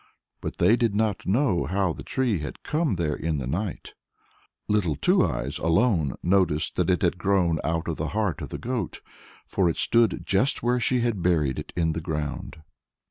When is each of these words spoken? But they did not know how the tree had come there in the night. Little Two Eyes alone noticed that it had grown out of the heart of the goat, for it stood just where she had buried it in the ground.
But 0.41 0.57
they 0.57 0.75
did 0.75 0.95
not 0.95 1.27
know 1.27 1.65
how 1.65 1.93
the 1.93 2.01
tree 2.01 2.39
had 2.39 2.63
come 2.63 2.95
there 2.95 3.15
in 3.15 3.37
the 3.37 3.45
night. 3.45 3.93
Little 4.67 4.95
Two 4.95 5.23
Eyes 5.23 5.59
alone 5.59 6.15
noticed 6.23 6.75
that 6.77 6.89
it 6.89 7.03
had 7.03 7.19
grown 7.19 7.59
out 7.63 7.87
of 7.87 7.97
the 7.97 8.07
heart 8.17 8.41
of 8.41 8.49
the 8.49 8.57
goat, 8.57 9.01
for 9.45 9.69
it 9.69 9.77
stood 9.77 10.23
just 10.25 10.63
where 10.63 10.79
she 10.79 11.01
had 11.01 11.21
buried 11.21 11.59
it 11.59 11.71
in 11.75 11.91
the 11.91 12.01
ground. 12.01 12.63